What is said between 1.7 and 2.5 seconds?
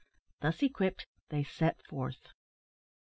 forth.